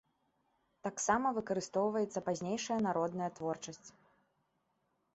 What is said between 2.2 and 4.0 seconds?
пазнейшая народная творчасць.